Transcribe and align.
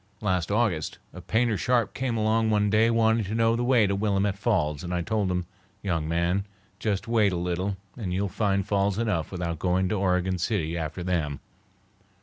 Last 0.19 0.49
August 0.49 0.97
a 1.13 1.21
painter 1.21 1.57
sharp 1.59 1.93
came 1.93 2.17
along 2.17 2.49
one 2.49 2.71
day 2.71 2.89
wanting 2.89 3.23
to 3.25 3.35
know 3.35 3.55
the 3.55 3.63
way 3.63 3.85
to 3.85 3.95
Willamette 3.95 4.35
Falls, 4.35 4.83
and 4.83 4.91
I 4.95 5.03
told 5.03 5.29
him: 5.29 5.45
'Young 5.83 6.07
man, 6.09 6.43
just 6.79 7.07
wait 7.07 7.31
a 7.31 7.35
little 7.37 7.77
and 7.95 8.11
you'll 8.11 8.27
find 8.27 8.65
falls 8.67 8.97
enough 8.97 9.31
without 9.31 9.59
going 9.59 9.89
to 9.89 9.95
Oregon 9.99 10.39
City 10.39 10.75
after 10.75 11.03
them. 11.03 11.39